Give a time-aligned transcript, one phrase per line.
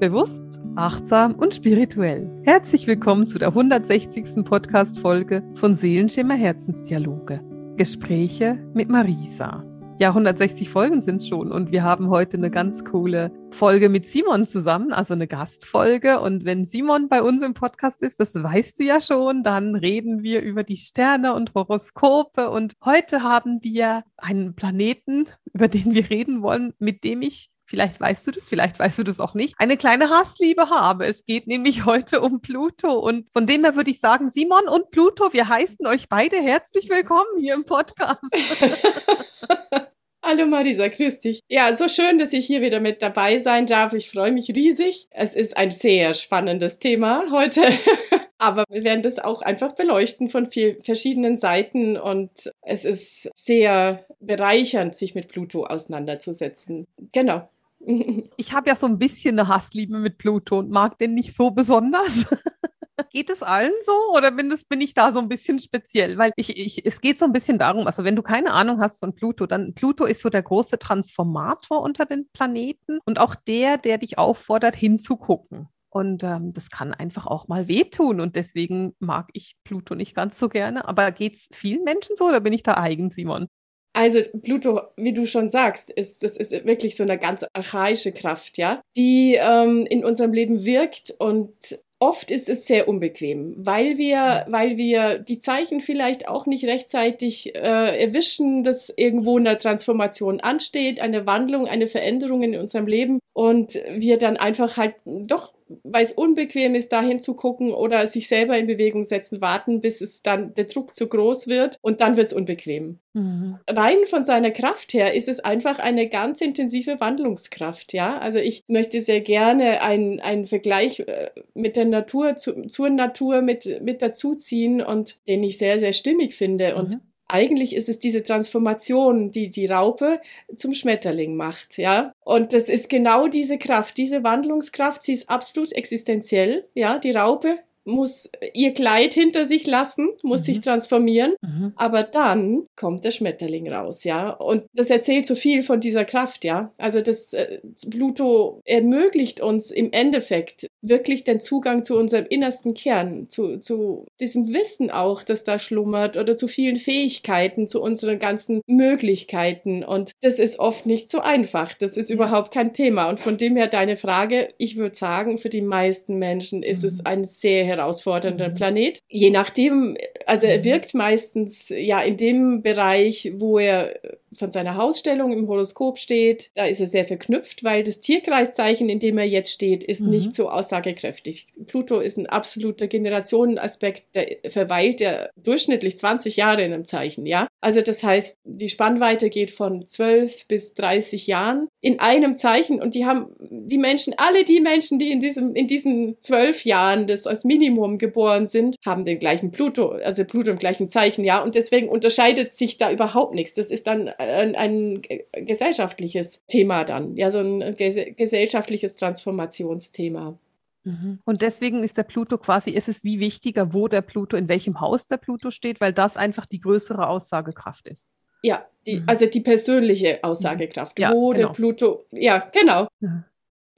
[0.00, 2.30] Bewusst, achtsam und spirituell.
[2.44, 4.44] Herzlich willkommen zu der 160.
[4.44, 7.40] Podcast-Folge von Seelenschimmer Herzensdialoge.
[7.76, 9.64] Gespräche mit Marisa.
[9.98, 14.46] Ja, 160 Folgen sind schon und wir haben heute eine ganz coole Folge mit Simon
[14.46, 16.20] zusammen, also eine Gastfolge.
[16.20, 20.22] Und wenn Simon bei uns im Podcast ist, das weißt du ja schon, dann reden
[20.22, 22.50] wir über die Sterne und Horoskope.
[22.50, 28.00] Und heute haben wir einen Planeten, über den wir reden wollen, mit dem ich vielleicht
[28.00, 31.06] weißt du das, vielleicht weißt du das auch nicht, eine kleine Hassliebe habe.
[31.06, 32.98] Es geht nämlich heute um Pluto.
[32.98, 36.88] Und von dem her würde ich sagen, Simon und Pluto, wir heißen euch beide herzlich
[36.88, 38.18] willkommen hier im Podcast.
[40.24, 41.40] Hallo Marisa, grüß dich.
[41.48, 43.94] Ja, so schön, dass ich hier wieder mit dabei sein darf.
[43.94, 45.06] Ich freue mich riesig.
[45.10, 47.62] Es ist ein sehr spannendes Thema heute.
[48.38, 52.30] Aber wir werden das auch einfach beleuchten von viel, verschiedenen Seiten und
[52.62, 56.86] es ist sehr bereichernd, sich mit Pluto auseinanderzusetzen.
[57.12, 57.48] Genau.
[58.36, 61.50] Ich habe ja so ein bisschen eine Hassliebe mit Pluto und mag den nicht so
[61.50, 62.26] besonders.
[63.10, 66.18] Geht es allen so oder bin, das, bin ich da so ein bisschen speziell?
[66.18, 68.98] Weil ich, ich, es geht so ein bisschen darum, also wenn du keine Ahnung hast
[68.98, 73.78] von Pluto, dann Pluto ist so der große Transformator unter den Planeten und auch der,
[73.78, 75.68] der dich auffordert, hinzugucken.
[75.90, 78.20] Und ähm, das kann einfach auch mal wehtun.
[78.20, 80.86] Und deswegen mag ich Pluto nicht ganz so gerne.
[80.86, 83.46] Aber geht es vielen Menschen so oder bin ich da eigen, Simon?
[83.92, 88.58] Also Pluto, wie du schon sagst, ist das ist wirklich so eine ganz archaische Kraft,
[88.58, 91.14] ja, die ähm, in unserem Leben wirkt.
[91.18, 91.52] Und
[91.98, 97.54] oft ist es sehr unbequem, weil wir, weil wir die Zeichen vielleicht auch nicht rechtzeitig
[97.56, 103.18] äh, erwischen, dass irgendwo eine Transformation ansteht, eine Wandlung, eine Veränderung in unserem Leben.
[103.32, 108.56] Und wir dann einfach halt doch weil es unbequem ist, da hinzugucken oder sich selber
[108.58, 112.28] in Bewegung setzen, warten, bis es dann der Druck zu groß wird und dann wird
[112.28, 112.98] es unbequem.
[113.14, 113.58] Mhm.
[113.68, 118.18] Rein von seiner Kraft her ist es einfach eine ganz intensive Wandlungskraft, ja.
[118.18, 123.42] Also ich möchte sehr gerne einen, einen Vergleich äh, mit der Natur, zu, zur Natur
[123.42, 126.76] mit, mit dazuziehen und den ich sehr, sehr stimmig finde.
[126.76, 130.20] Und mhm eigentlich ist es diese Transformation, die die Raupe
[130.56, 132.12] zum Schmetterling macht, ja.
[132.24, 136.98] Und das ist genau diese Kraft, diese Wandlungskraft, sie ist absolut existenziell, ja.
[136.98, 140.44] Die Raupe muss ihr Kleid hinter sich lassen, muss mhm.
[140.44, 141.72] sich transformieren, mhm.
[141.76, 144.30] aber dann kommt der Schmetterling raus, ja.
[144.30, 146.72] Und das erzählt so viel von dieser Kraft, ja.
[146.78, 147.60] Also das äh,
[147.90, 154.52] Pluto ermöglicht uns im Endeffekt wirklich den Zugang zu unserem innersten Kern, zu, zu diesem
[154.52, 159.82] Wissen auch, das da schlummert oder zu vielen Fähigkeiten, zu unseren ganzen Möglichkeiten.
[159.82, 161.74] Und das ist oft nicht so einfach.
[161.74, 163.08] Das ist überhaupt kein Thema.
[163.08, 166.88] Und von dem her deine Frage, ich würde sagen, für die meisten Menschen ist mhm.
[166.88, 168.54] es ein sehr herausfordernder mhm.
[168.54, 169.02] Planet.
[169.08, 169.96] Je nachdem,
[170.26, 170.64] also er mhm.
[170.64, 173.98] wirkt meistens ja in dem Bereich, wo er
[174.32, 179.00] von seiner Hausstellung im Horoskop steht, da ist er sehr verknüpft, weil das Tierkreiszeichen, in
[179.00, 180.10] dem er jetzt steht, ist mhm.
[180.10, 181.46] nicht so aussagekräftig.
[181.66, 187.48] Pluto ist ein absoluter Generationenaspekt, der verweilt ja durchschnittlich 20 Jahre in einem Zeichen, ja.
[187.60, 192.94] Also das heißt, die Spannweite geht von 12 bis 30 Jahren in einem Zeichen und
[192.94, 197.26] die haben die Menschen, alle die Menschen, die in diesem, in diesen zwölf Jahren das
[197.26, 201.42] als Minimum geboren sind, haben den gleichen Pluto, also Pluto im gleichen Zeichen, ja.
[201.42, 203.54] Und deswegen unterscheidet sich da überhaupt nichts.
[203.54, 205.02] Das ist dann ein, ein
[205.46, 210.38] gesellschaftliches Thema dann, ja, so ein gesellschaftliches Transformationsthema.
[210.84, 211.18] Mhm.
[211.24, 214.80] Und deswegen ist der Pluto quasi, ist es wie wichtiger, wo der Pluto, in welchem
[214.80, 218.14] Haus der Pluto steht, weil das einfach die größere Aussagekraft ist.
[218.42, 219.04] Ja, die, mhm.
[219.06, 221.48] also die persönliche Aussagekraft, ja, wo genau.
[221.48, 222.88] der Pluto, ja, genau.
[223.00, 223.24] Ja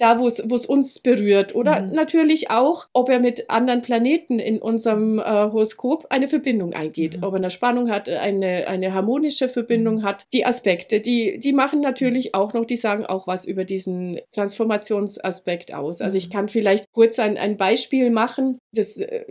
[0.00, 1.54] da, wo es, wo es uns berührt.
[1.54, 1.92] Oder mhm.
[1.92, 7.18] natürlich auch, ob er mit anderen Planeten in unserem äh, Horoskop eine Verbindung eingeht.
[7.18, 7.24] Mhm.
[7.24, 10.02] Ob er eine Spannung hat, eine, eine harmonische Verbindung mhm.
[10.02, 10.24] hat.
[10.32, 15.74] Die Aspekte, die, die machen natürlich auch noch, die sagen auch was über diesen Transformationsaspekt
[15.74, 16.00] aus.
[16.00, 16.32] Also ich mhm.
[16.32, 18.58] kann vielleicht kurz ein, ein Beispiel machen.
[18.72, 19.24] Das äh,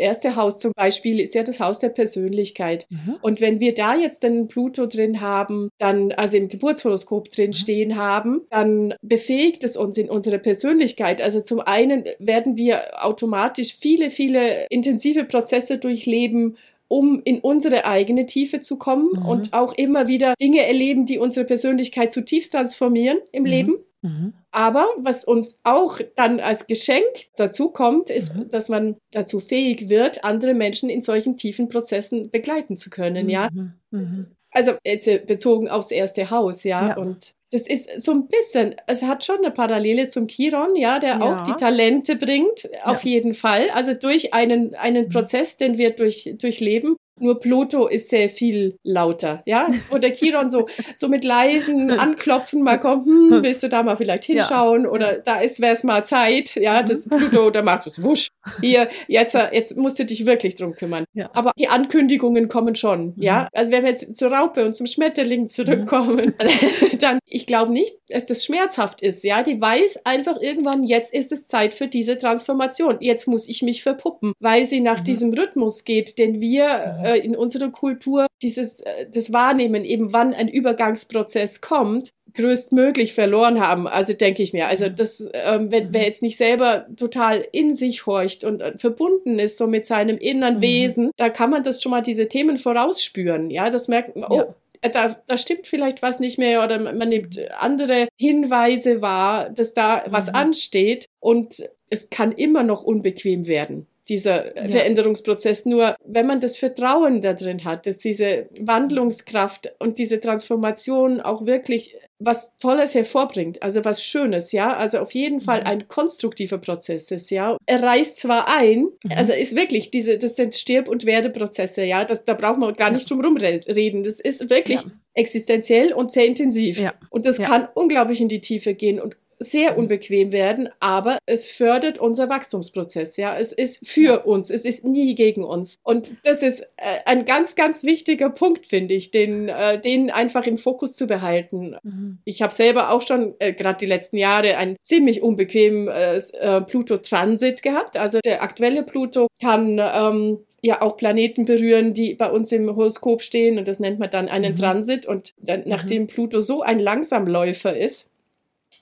[0.00, 2.86] erste Haus zum Beispiel ist ja das Haus der Persönlichkeit.
[2.90, 3.16] Mhm.
[3.22, 7.54] Und wenn wir da jetzt einen Pluto drin haben, dann, also im Geburtshoroskop drin mhm.
[7.54, 11.22] stehen haben, dann befähigt es uns in unsere Persönlichkeit.
[11.22, 16.56] Also zum einen werden wir automatisch viele, viele intensive Prozesse durchleben,
[16.88, 19.26] um in unsere eigene Tiefe zu kommen mhm.
[19.26, 23.48] und auch immer wieder Dinge erleben, die unsere Persönlichkeit zutiefst transformieren im mhm.
[23.48, 23.76] Leben.
[24.02, 24.32] Mhm.
[24.50, 27.04] Aber was uns auch dann als Geschenk
[27.36, 28.50] dazu kommt, ist, mhm.
[28.50, 33.30] dass man dazu fähig wird, andere Menschen in solchen tiefen Prozessen begleiten zu können, mhm.
[33.30, 33.48] ja.
[33.90, 34.26] Mhm.
[34.52, 36.88] Also jetzt bezogen aufs erste Haus, ja.
[36.88, 36.96] ja.
[36.96, 41.18] Und das ist so ein bisschen, es hat schon eine Parallele zum Chiron, ja, der
[41.18, 41.20] ja.
[41.20, 43.10] auch die Talente bringt, auf ja.
[43.10, 43.70] jeden Fall.
[43.70, 45.10] Also durch einen, einen mhm.
[45.10, 49.68] Prozess, den wir durch, durchleben, Nur Pluto ist sehr viel lauter, ja.
[49.90, 53.96] Wo der Chiron so, so mit leisen Anklopfen mal kommt, hm, willst du da mal
[53.96, 54.84] vielleicht hinschauen?
[54.84, 54.90] Ja.
[54.90, 57.16] Oder da ist, wär's mal Zeit, ja, das mhm.
[57.16, 58.28] Pluto, da macht es wusch.
[58.60, 61.04] Hier, jetzt, jetzt musst du dich wirklich drum kümmern.
[61.12, 61.30] Ja.
[61.34, 63.42] Aber die Ankündigungen kommen schon, ja.
[63.42, 63.48] Mhm.
[63.52, 66.98] Also wenn wir jetzt zur Raupe und zum Schmetterling zurückkommen, mhm.
[67.00, 69.42] dann, ich glaube nicht, dass das schmerzhaft ist, ja.
[69.42, 72.96] Die weiß einfach irgendwann, jetzt ist es Zeit für diese Transformation.
[73.00, 77.09] Jetzt muss ich mich verpuppen, weil sie nach diesem Rhythmus geht, den wir.
[77.14, 83.60] Äh, in unserer Kultur dieses, äh, das Wahrnehmen, eben wann ein Übergangsprozess kommt, größtmöglich verloren
[83.60, 83.86] haben.
[83.86, 84.96] Also denke ich mir, also mhm.
[84.96, 89.58] das, ähm, wenn, wer jetzt nicht selber total in sich horcht und äh, verbunden ist
[89.58, 90.62] so mit seinem inneren mhm.
[90.62, 93.50] Wesen, da kann man das schon mal diese Themen vorausspüren.
[93.50, 94.54] Ja, das merkt man, oh, ja
[94.88, 100.04] da, da stimmt vielleicht was nicht mehr oder man nimmt andere Hinweise wahr, dass da
[100.08, 100.34] was mhm.
[100.36, 104.68] ansteht und es kann immer noch unbequem werden dieser ja.
[104.68, 105.66] Veränderungsprozess.
[105.66, 111.46] Nur wenn man das Vertrauen da drin hat, dass diese Wandlungskraft und diese Transformation auch
[111.46, 115.66] wirklich was Tolles hervorbringt, also was Schönes, ja, also auf jeden Fall mhm.
[115.66, 117.56] ein konstruktiver Prozess ist, ja.
[117.64, 119.12] Er reißt zwar ein, mhm.
[119.16, 122.90] also ist wirklich diese, das sind Stirb- und Werdeprozesse, ja, das, da braucht man gar
[122.90, 124.02] nicht drum rumreden.
[124.02, 124.90] Das ist wirklich ja.
[125.14, 126.78] existenziell und sehr intensiv.
[126.78, 126.92] Ja.
[127.08, 131.98] Und das kann unglaublich in die Tiefe gehen und sehr unbequem werden, aber es fördert
[131.98, 133.16] unser Wachstumsprozess.
[133.16, 134.16] Ja, es ist für ja.
[134.16, 135.78] uns, es ist nie gegen uns.
[135.82, 140.46] Und das ist äh, ein ganz, ganz wichtiger Punkt, finde ich, den, äh, den einfach
[140.46, 141.76] im Fokus zu behalten.
[141.82, 142.18] Mhm.
[142.24, 146.60] Ich habe selber auch schon äh, gerade die letzten Jahre einen ziemlich unbequemen äh, äh,
[146.60, 147.96] Pluto-Transit gehabt.
[147.96, 153.22] Also der aktuelle Pluto kann ähm, ja auch Planeten berühren, die bei uns im Horoskop
[153.22, 154.58] stehen und das nennt man dann einen mhm.
[154.58, 156.06] Transit und dann, nachdem mhm.
[156.08, 158.10] Pluto so ein Langsamläufer ist,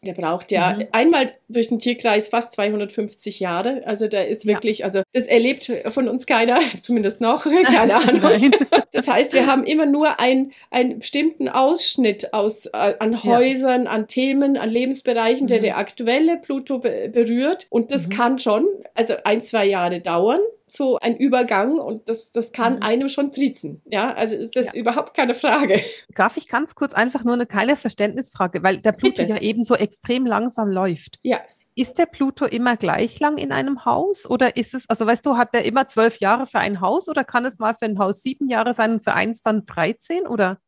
[0.02, 0.86] der braucht ja mhm.
[0.92, 3.82] einmal durch den Tierkreis fast 250 Jahre.
[3.84, 4.84] Also der ist wirklich, ja.
[4.84, 8.52] also das erlebt von uns keiner, zumindest noch, keine Ahnung.
[8.92, 13.90] das heißt, wir haben immer nur ein, einen bestimmten Ausschnitt aus, äh, an Häusern, ja.
[13.90, 15.48] an Themen, an Lebensbereichen, mhm.
[15.48, 17.66] der der aktuelle Pluto be berührt.
[17.70, 18.12] Und das mhm.
[18.12, 20.40] kann schon, also ein, zwei Jahre dauern
[20.72, 22.82] so ein Übergang und das, das kann mhm.
[22.82, 23.82] einem schon trizen.
[23.86, 24.80] Ja, also ist das ja.
[24.80, 25.80] überhaupt keine Frage.
[26.14, 29.34] Darf ich ganz kurz einfach nur eine kleine Verständnisfrage, weil der Pluto Bitte.
[29.34, 31.18] ja eben so extrem langsam läuft.
[31.22, 31.40] Ja.
[31.74, 35.36] Ist der Pluto immer gleich lang in einem Haus oder ist es, also weißt du,
[35.36, 38.22] hat der immer zwölf Jahre für ein Haus oder kann es mal für ein Haus
[38.22, 40.58] sieben Jahre sein und für eins dann 13 oder?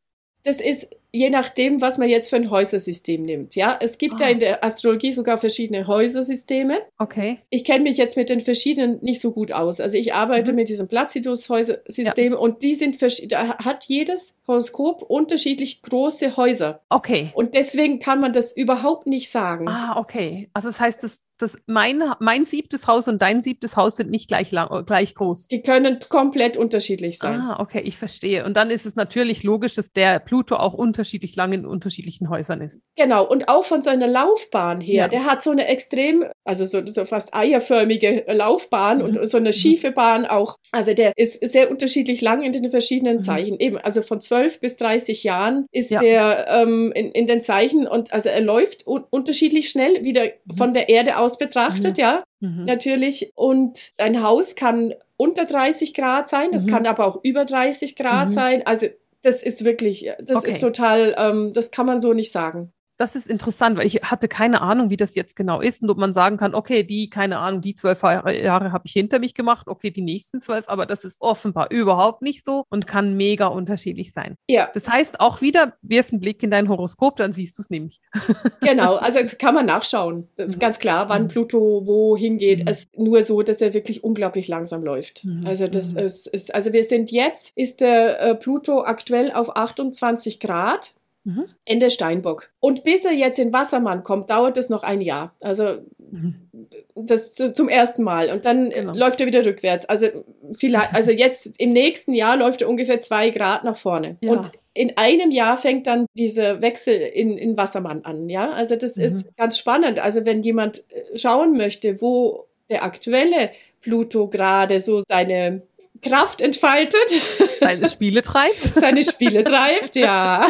[0.44, 3.56] Das ist je nachdem, was man jetzt für ein Häusersystem nimmt.
[3.56, 4.18] Ja, es gibt oh.
[4.20, 4.30] ja ah.
[4.30, 6.80] in der Astrologie sogar verschiedene Häusersysteme.
[6.98, 7.38] Okay.
[7.50, 9.80] Ich kenne mich jetzt mit den verschiedenen nicht so gut aus.
[9.80, 10.56] Also ich arbeite mhm.
[10.56, 12.38] mit diesem Placidus-Häusersystem ja.
[12.38, 13.00] und die sind
[13.32, 16.80] da hat jedes Horoskop unterschiedlich große Häuser.
[16.88, 17.30] Okay.
[17.34, 19.68] Und deswegen kann man das überhaupt nicht sagen.
[19.68, 20.48] Ah, okay.
[20.52, 24.28] Also das heißt, das, das mein, mein siebtes Haus und dein siebtes Haus sind nicht
[24.28, 25.48] gleich lang, gleich groß.
[25.48, 27.40] Die können komplett unterschiedlich sein.
[27.40, 28.44] Ah, okay, ich verstehe.
[28.44, 32.28] Und dann ist es natürlich logisch, dass der Pluto auch unter unterschiedlich lang in unterschiedlichen
[32.28, 32.80] Häusern ist.
[32.96, 35.04] Genau, und auch von seiner Laufbahn her.
[35.04, 35.08] Ja.
[35.08, 39.04] Der hat so eine extrem, also so, so fast eierförmige Laufbahn mhm.
[39.04, 39.54] und so eine mhm.
[39.54, 40.56] schiefe Bahn auch.
[40.72, 43.22] Also der ist sehr unterschiedlich lang in den verschiedenen mhm.
[43.22, 43.58] Zeichen.
[43.58, 46.00] Eben, also von 12 bis 30 Jahren ist ja.
[46.00, 50.54] der ähm, in, in den Zeichen und also er läuft un unterschiedlich schnell wieder mhm.
[50.54, 52.02] von der Erde aus betrachtet, mhm.
[52.02, 52.24] ja.
[52.40, 52.64] Mhm.
[52.64, 53.32] Natürlich.
[53.34, 58.32] Und ein Haus kann unter 30 Grad sein, es kann aber auch über 30 Grad
[58.32, 58.66] sein.
[58.66, 58.86] Also
[59.22, 60.48] das ist wirklich, das okay.
[60.48, 62.72] ist total, ähm, das kann man so nicht sagen.
[63.00, 65.96] Das ist interessant, weil ich hatte keine Ahnung, wie das jetzt genau ist und ob
[65.96, 69.68] man sagen kann, okay, die, keine Ahnung, die zwölf Jahre habe ich hinter mich gemacht,
[69.68, 74.12] okay, die nächsten zwölf, aber das ist offenbar überhaupt nicht so und kann mega unterschiedlich
[74.12, 74.36] sein.
[74.50, 74.68] Ja.
[74.74, 78.02] Das heißt, auch wieder wirf einen Blick in dein Horoskop, dann siehst du es nämlich.
[78.60, 80.28] genau, also das kann man nachschauen.
[80.36, 81.28] Das ist ganz klar, wann mhm.
[81.28, 82.58] Pluto wo hingeht.
[82.58, 82.66] Mhm.
[82.66, 85.24] Es ist nur so, dass er wirklich unglaublich langsam läuft.
[85.24, 85.46] Mhm.
[85.46, 86.00] Also das mhm.
[86.00, 90.92] ist, ist, also wir sind jetzt, ist der äh, Pluto aktuell auf 28 Grad.
[91.24, 91.46] Mhm.
[91.66, 92.50] Ende Steinbock.
[92.60, 95.34] Und bis er jetzt in Wassermann kommt, dauert es noch ein Jahr.
[95.40, 96.48] Also mhm.
[96.94, 98.30] das zum ersten Mal.
[98.30, 98.94] Und dann genau.
[98.94, 99.84] läuft er wieder rückwärts.
[99.86, 100.06] Also
[100.52, 104.16] vielleicht, also jetzt im nächsten Jahr läuft er ungefähr zwei Grad nach vorne.
[104.22, 104.32] Ja.
[104.32, 108.30] Und in einem Jahr fängt dann dieser Wechsel in, in Wassermann an.
[108.30, 109.04] Ja, also das mhm.
[109.04, 109.98] ist ganz spannend.
[109.98, 113.50] Also wenn jemand äh, schauen möchte, wo der aktuelle
[113.80, 115.62] Pluto gerade so seine
[116.02, 117.22] Kraft entfaltet.
[117.60, 118.60] Seine Spiele treibt.
[118.60, 120.46] Seine Spiele treibt, ja.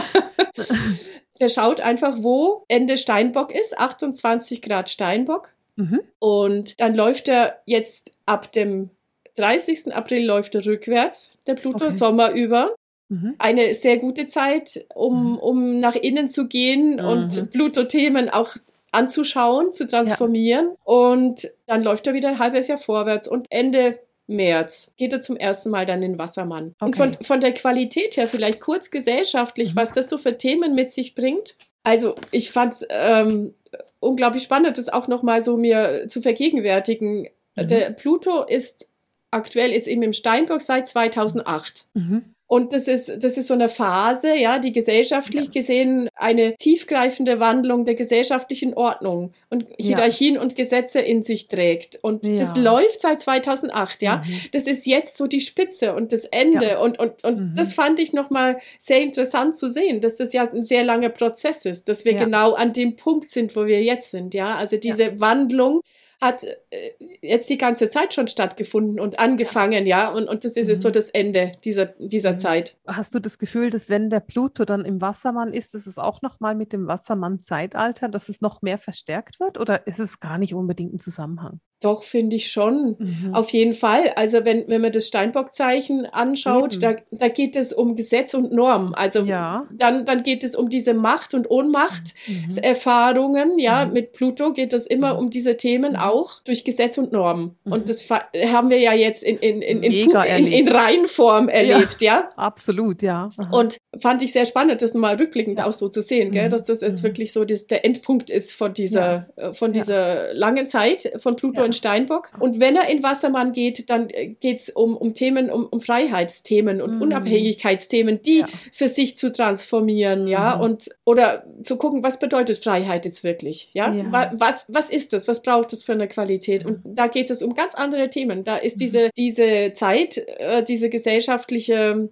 [1.40, 5.50] Der schaut einfach, wo Ende Steinbock ist, 28 Grad Steinbock.
[5.76, 6.00] Mhm.
[6.19, 8.90] Und dann läuft er jetzt ab dem
[9.37, 9.95] 30.
[9.95, 11.90] April läuft er rückwärts, der Pluto, okay.
[11.92, 12.75] Sommer über.
[13.09, 13.35] Mhm.
[13.38, 15.38] Eine sehr gute Zeit, um, mhm.
[15.38, 17.04] um nach innen zu gehen mhm.
[17.04, 18.54] und Pluto-Themen auch
[18.92, 20.66] anzuschauen, zu transformieren.
[20.71, 20.76] Ja.
[20.85, 23.28] Und dann läuft er wieder ein halbes Jahr vorwärts.
[23.28, 23.99] Und Ende
[24.30, 26.75] März geht er zum ersten Mal dann in Wassermann.
[26.80, 26.84] Okay.
[26.84, 29.76] Und von, von der Qualität her, vielleicht kurz gesellschaftlich, Mhm.
[29.76, 31.56] was das so für Themen mit sich bringt.
[31.82, 33.54] Also ich fand es ähm,
[34.00, 37.28] unglaublich spannend, das auch nochmal so mir zu vergegenwärtigen.
[37.56, 37.68] Mhm.
[37.68, 38.88] Der Pluto ist
[39.30, 41.84] aktuell ist eben im Steinbock seit 2008.
[41.94, 42.34] Mhm.
[42.52, 47.85] Und das ist, das ist so eine Phase, ja, die gesellschaftlich gesehen eine tiefgreifende Wandlung
[47.85, 49.75] der gesellschaftlichen Ordnung und Ja.
[49.78, 52.00] Hierarchien und Gesetze in sich trägt.
[52.02, 52.38] Und Ja.
[52.38, 54.16] das läuft seit 2008, ja.
[54.26, 54.40] Mhm.
[54.50, 56.66] Das ist jetzt so die Spitze und das Ende.
[56.71, 56.80] Ja.
[56.80, 57.54] Und, und, und Mhm.
[57.54, 61.64] das fand ich nochmal sehr interessant zu sehen, dass das ja ein sehr langer Prozess
[61.66, 62.25] ist, dass wir Ja.
[62.25, 64.57] genau an dem Punkt sind, wo wir jetzt sind, ja.
[64.57, 65.83] Also diese Wandlung
[66.20, 66.90] hat äh,
[67.22, 70.10] jetzt die ganze Zeit schon stattgefunden und angefangen, ja.
[70.10, 70.82] Und, und das ist jetzt Mhm.
[70.82, 72.36] so das Ende dieser, dieser Mhm.
[72.36, 72.76] Zeit.
[72.86, 76.22] Hast du das Gefühl, dass wenn der Pluto dann im Wassermann ist, dass es auch
[76.22, 79.58] nochmal mit dem Wassermann-Zeitalter, dass es noch mehr verstärkt wird?
[79.58, 81.60] Oder ist es gar nicht unbedingt ein Zusammenhang?
[81.82, 82.96] Doch, finde ich schon.
[82.99, 83.34] Mhm.
[83.34, 84.12] Auf jeden Fall.
[84.16, 86.80] Also wenn, wenn man das Steinbock-Zeichen anschaut, Eben.
[86.82, 88.94] da, da geht es um Gesetz und Norm.
[88.94, 89.66] Also Ja.
[89.72, 93.58] dann, dann geht es um diese Macht- und Ohnmacht-Erfahrungen.
[93.58, 93.92] Ja, Mhm.
[93.92, 95.18] mit Pluto geht es immer Mhm.
[95.20, 95.99] um diese Themen Mhm.
[96.00, 97.52] auch durch Gesetz und Norm.
[97.64, 97.72] Mhm.
[97.72, 100.75] Und das haben wir ja jetzt in, in, in, in, in, in erlebt.
[100.75, 102.30] Reinform erlebt, ja.
[102.37, 103.28] Absolut, ja.
[103.38, 103.56] Aha.
[103.58, 105.66] Und fand ich sehr spannend, das mal rückblickend Ja.
[105.66, 106.46] auch so zu sehen, gell?
[106.46, 106.50] Mhm.
[106.50, 107.02] dass das jetzt Mhm.
[107.06, 109.80] wirklich so das, der Endpunkt ist von dieser, äh, von Ja.
[109.80, 111.92] dieser langen Zeit von Pluto Ja.
[111.92, 112.30] in Steinbock.
[112.38, 116.80] Und wenn er in Wassermann geht, dann geht es um, um Themen, um, um Freiheitsthemen
[116.82, 117.02] und Mhm.
[117.02, 118.46] Unabhängigkeitsthemen, die Ja.
[118.72, 120.62] für sich zu transformieren, ja, Mhm.
[120.62, 123.92] und oder zu gucken, was bedeutet Freiheit jetzt wirklich, ja?
[123.92, 124.12] Ja.
[124.12, 125.28] Wa- Was, was ist das?
[125.28, 126.64] Was braucht es für eine Qualität?
[126.64, 128.44] Und da geht es um ganz andere Themen.
[128.44, 128.80] Da ist Mhm.
[128.80, 132.08] diese, diese Zeit, äh, diese gesellschaftliche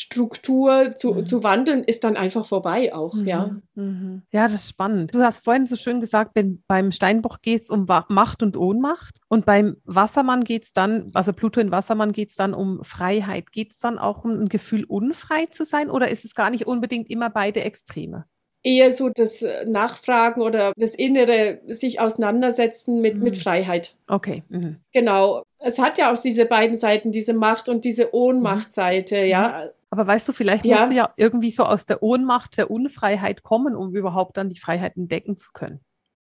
[0.00, 1.26] Struktur zu, Mhm.
[1.26, 3.58] zu wandeln, ist dann einfach vorbei auch, ja.
[3.74, 3.84] Mhm.
[3.84, 4.22] Mhm.
[4.32, 5.14] Ja, das ist spannend.
[5.14, 9.18] Du hast vorhin so schön gesagt, wenn, beim Steinbock geht es um Macht und Ohnmacht
[9.28, 13.52] und beim Wassermann geht es dann, also Pluto in Wassermann geht es dann um Freiheit.
[13.52, 16.66] Geht es dann auch um ein Gefühl, unfrei zu sein oder ist es gar nicht
[16.66, 18.24] unbedingt immer beide Extreme?
[18.62, 23.22] Eher so das äh, Nachfragen oder das innere sich auseinandersetzen mit, Mhm.
[23.22, 23.96] mit Freiheit.
[24.06, 24.42] Okay.
[24.48, 24.76] Mhm.
[24.92, 25.42] Genau.
[25.58, 29.70] Es hat ja auch diese beiden Seiten, diese Macht und diese Ohnmachtseite, ja.
[29.92, 30.78] Aber weißt du, vielleicht Ja.
[30.78, 34.58] musst du ja irgendwie so aus der Ohnmacht, der Unfreiheit kommen, um überhaupt dann die
[34.58, 35.80] Freiheit entdecken zu können.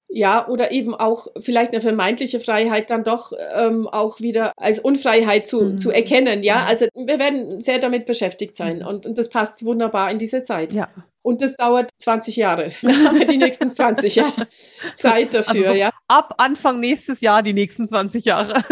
[0.09, 5.49] Ja, oder eben auch vielleicht eine vermeintliche Freiheit dann doch ähm, auch wieder als Unfreiheit
[5.49, 5.79] zu, Mhm.
[5.79, 6.43] zu erkennen.
[6.43, 6.67] Ja, Mhm.
[6.69, 8.87] also wir werden sehr damit beschäftigt sein Mhm.
[8.87, 10.73] und, und das passt wunderbar in diese Zeit.
[10.73, 10.89] Ja.
[11.25, 12.71] Und das dauert 20 Jahre.
[12.83, 14.47] Dann haben wir die nächsten 20 Jahre
[14.95, 15.91] Zeit dafür, Also so ja.
[16.07, 18.63] Ab Anfang nächstes Jahr, die nächsten 20 Jahre.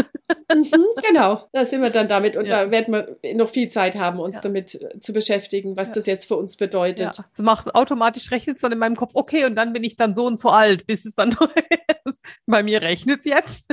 [0.54, 2.66] Mhm, genau, da sind wir dann damit und Ja.
[2.66, 4.42] da werden wir noch viel Zeit haben, uns Ja.
[4.42, 5.94] damit äh, zu beschäftigen, was Ja.
[5.94, 7.06] das jetzt für uns bedeutet.
[7.06, 9.96] Ja, das macht automatisch rechnet es dann in meinem Kopf, okay, und dann bin ich
[9.96, 11.34] dann so und so alt, bis es dann
[12.46, 13.70] bei mir rechnet es jetzt.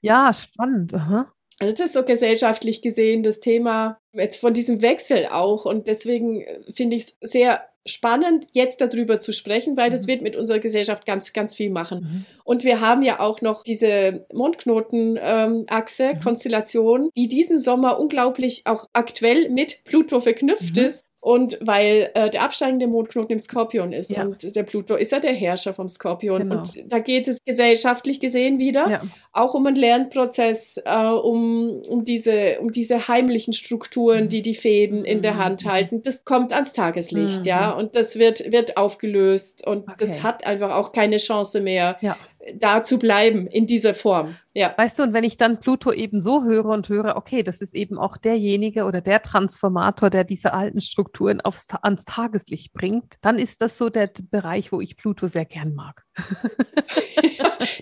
[0.00, 0.94] ja, spannend.
[0.94, 1.30] Aha.
[1.60, 6.40] Also das ist so gesellschaftlich gesehen das Thema jetzt von diesem Wechsel auch und deswegen
[6.42, 10.06] äh, finde ich es sehr spannend, jetzt darüber zu sprechen, weil das Mhm.
[10.08, 12.00] wird mit unserer Gesellschaft ganz, ganz viel machen.
[12.00, 12.24] Mhm.
[12.42, 16.20] Und wir haben ja auch noch diese Mondknotenachse, Mhm.
[16.20, 20.84] Konstellation, die diesen Sommer unglaublich auch aktuell mit Pluto verknüpft Mhm.
[20.84, 21.02] ist.
[21.24, 24.24] Und weil äh, der absteigende Mondknoten im Skorpion ist Ja.
[24.24, 26.40] und der Pluto ist ja der Herrscher vom Skorpion.
[26.50, 26.58] Genau.
[26.58, 29.02] Und da geht es gesellschaftlich gesehen wieder Ja.
[29.32, 34.28] auch um einen Lernprozess, äh, um, um, diese, um diese heimlichen Strukturen, Mhm.
[34.28, 35.70] die die Fäden in der Hand Mhm.
[35.70, 36.02] halten.
[36.02, 37.46] Das kommt ans Tageslicht, Mhm.
[37.46, 39.94] ja, und das wird, wird aufgelöst und Okay.
[40.00, 42.18] das hat einfach auch keine Chance mehr, Ja.
[42.54, 44.36] Da zu bleiben in dieser Form.
[44.52, 44.74] Ja.
[44.76, 47.74] Weißt du, und wenn ich dann Pluto eben so höre und höre, okay, das ist
[47.74, 53.38] eben auch derjenige oder der Transformator, der diese alten Strukturen aufs, ans Tageslicht bringt, dann
[53.38, 56.04] ist das so der Bereich, wo ich Pluto sehr gern mag.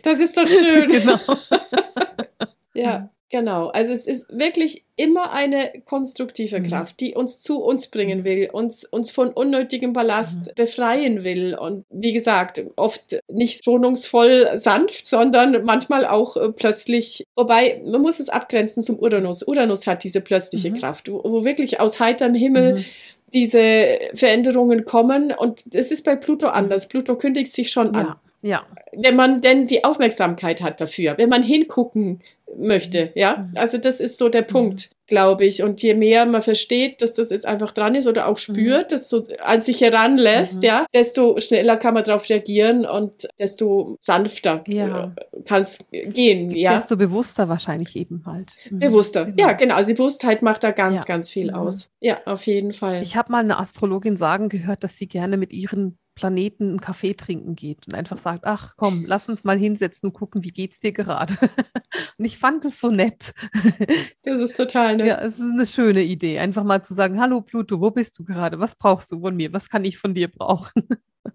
[0.03, 0.89] Das ist doch schön.
[0.91, 1.19] genau.
[2.75, 3.69] Ja, genau.
[3.69, 6.69] Also es ist wirklich immer eine konstruktive Mhm.
[6.69, 10.51] Kraft, die uns zu uns bringen will, uns, uns von unnötigem Ballast Mhm.
[10.55, 11.57] befreien will.
[11.57, 18.21] Und wie gesagt, oft nicht schonungsvoll sanft, sondern manchmal auch äh, plötzlich, wobei man muss
[18.21, 19.43] es abgrenzen zum Uranus.
[19.43, 20.79] Uranus hat diese plötzliche Mhm.
[20.79, 22.85] Kraft, wo, wo wirklich aus heiterem Himmel Mhm.
[23.35, 25.33] Diese Veränderungen kommen.
[25.33, 26.89] Und das ist bei Pluto anders.
[26.89, 28.67] Pluto kündigt sich schon an Ja, ja.
[28.93, 32.21] wenn man denn die Aufmerksamkeit hat dafür, wenn man hingucken
[32.57, 33.39] möchte, ja.
[33.39, 33.57] Mhm.
[33.57, 35.63] Also das ist so der Punkt, glaube ich.
[35.63, 39.11] Und je mehr man versteht, dass das jetzt einfach dran ist oder auch spürt, dass
[39.11, 40.63] so an sich heranlässt, Mhm.
[40.63, 45.15] ja, desto schneller kann man darauf reagieren und desto sanfter Ja.
[45.45, 46.73] kann es gehen, ja.
[46.75, 48.49] Desto bewusster wahrscheinlich eben halt.
[48.71, 48.79] Mhm.
[48.79, 49.27] Bewusster.
[49.27, 49.37] Genau.
[49.49, 49.75] Ja, genau.
[49.75, 51.05] Also die Bewusstheit macht da ganz, Ja.
[51.05, 51.57] ganz viel Mhm.
[51.59, 51.91] aus.
[52.01, 53.03] Ja, auf jeden Fall.
[53.03, 57.15] Ich habe mal eine Astrologin sagen gehört, dass sie gerne mit ihren Planeten einen Kaffee
[57.15, 60.81] trinken geht und einfach sagt, ach komm, lass uns mal hinsetzen und gucken, wie geht's
[60.81, 61.35] dir gerade.
[62.19, 63.33] und ich fand es so nett.
[64.25, 65.07] Das ist total nett.
[65.07, 68.25] Ja, es ist eine schöne Idee, einfach mal zu sagen, hallo Pluto, wo bist du
[68.25, 68.61] gerade?
[68.61, 69.53] Was brauchst du von mir?
[69.53, 70.87] Was kann ich von dir brauchen?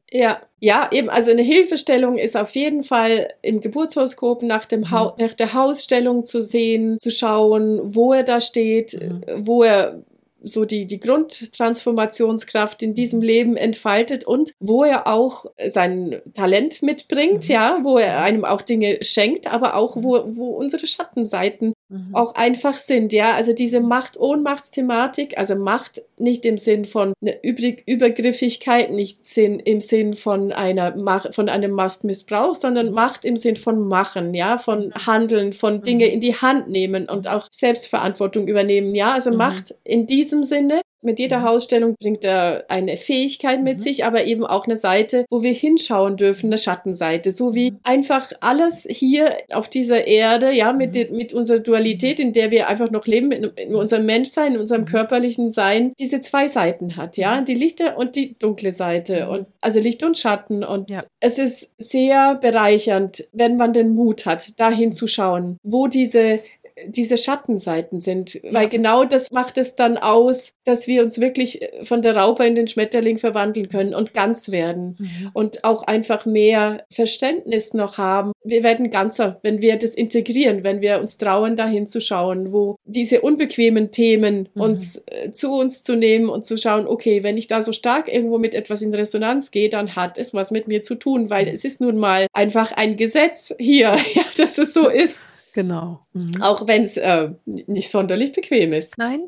[0.09, 5.11] Ja, ja, eben, also eine Hilfestellung ist auf jeden Fall im Geburtshoroskop nach, dem mhm.
[5.17, 9.45] nach der Hausstellung zu sehen, zu schauen, wo er da steht, mhm.
[9.45, 10.03] wo er
[10.47, 17.47] so die, die Grundtransformationskraft in diesem Leben entfaltet und wo er auch sein Talent mitbringt,
[17.47, 17.53] mhm.
[17.53, 22.15] ja, wo er einem auch Dinge schenkt, aber auch wo, wo unsere Schattenseiten mhm.
[22.15, 23.33] auch einfach sind, ja.
[23.33, 30.15] Also diese Macht-Ohnmachtsthematik, also Macht nicht im Sinn von einer Übergriffigkeit, nicht Sinn, im Sinn
[30.15, 35.53] von einer Macht, von einem Machtmissbrauch, sondern Macht im Sinn von Machen, ja, von Handeln,
[35.53, 36.11] von Dinge mhm.
[36.11, 39.13] in die Hand nehmen und auch Selbstverantwortung übernehmen, ja.
[39.13, 39.37] Also mhm.
[39.37, 41.43] Macht in diesem Sinne mit jeder mhm.
[41.43, 43.81] Hausstellung bringt er eine Fähigkeit mit mhm.
[43.81, 47.31] sich, aber eben auch eine Seite, wo wir hinschauen dürfen, eine Schattenseite.
[47.31, 47.79] So wie mhm.
[47.83, 51.15] einfach alles hier auf dieser Erde, ja, mit, mhm.
[51.15, 54.85] mit unserer Dualität, in der wir einfach noch leben, in, in unserem Menschsein, in unserem
[54.85, 59.79] körperlichen Sein, diese zwei Seiten hat, ja, die lichte und die dunkle Seite und also
[59.79, 61.03] Licht und Schatten und ja.
[61.19, 66.39] es ist sehr bereichernd, wenn man den Mut hat, da hinzuschauen, wo diese
[66.85, 68.53] diese Schattenseiten sind, ja.
[68.53, 72.45] weil genau das macht es dann aus, dass wir uns wirklich äh, von der Raupe
[72.45, 75.31] in den Schmetterling verwandeln können und ganz werden mhm.
[75.33, 78.31] und auch einfach mehr Verständnis noch haben.
[78.43, 82.77] Wir werden ganzer, wenn wir das integrieren, wenn wir uns trauen, dahin zu schauen, wo
[82.85, 84.61] diese unbequemen Themen mhm.
[84.61, 88.07] uns äh, zu uns zu nehmen und zu schauen, okay, wenn ich da so stark
[88.07, 91.45] irgendwo mit etwas in Resonanz gehe, dann hat es was mit mir zu tun, weil
[91.45, 91.53] mhm.
[91.53, 95.25] es ist nun mal einfach ein Gesetz hier, ja, dass es so ist.
[95.57, 96.05] Genau.
[96.13, 96.39] Mhm.
[96.39, 98.95] Auch wenn es äh, nicht sonderlich bequem ist.
[98.95, 99.21] Nein.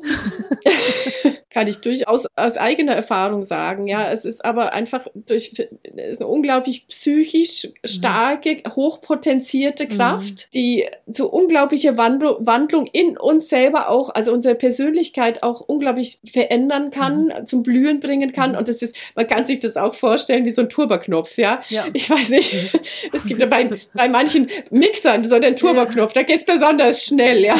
[1.50, 3.88] kann ich durchaus aus eigener Erfahrung sagen.
[3.88, 8.76] Ja, es ist aber einfach durch eine unglaublich psychisch starke, mhm.
[8.76, 9.96] hochpotenzierte mhm.
[9.96, 10.50] Kraft, mhm.
[10.54, 16.92] die zu unglaublicher Wandlung, Wandlung in uns selber auch, also unsere Persönlichkeit auch unglaublich verändern
[16.92, 17.46] kann, mhm.
[17.46, 18.52] zum Blühen bringen kann.
[18.52, 18.58] Mhm.
[18.58, 21.36] Und das ist, man kann sich das auch vorstellen wie so ein Turboknopf.
[21.36, 21.84] Ja, ja.
[21.92, 22.52] ich weiß nicht.
[22.52, 22.80] Mhm.
[23.12, 26.22] es gibt ja bei, bei manchen Mixern so den Turboknopf, ja.
[26.22, 27.44] da geht's besonders schnell.
[27.44, 27.56] Ja,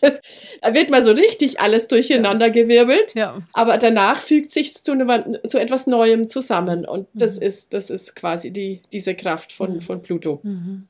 [0.62, 3.14] da wird mal so richtig alles durcheinander auseinandergewirbelt.
[3.14, 3.42] Ja.
[3.52, 6.84] Aber danach fügt sich zu, ne, zu etwas Neuem zusammen.
[6.84, 7.46] Und das mhm.
[7.46, 9.80] ist, das ist quasi die, diese Kraft von, mhm.
[9.80, 10.40] von Pluto.
[10.42, 10.88] Mhm.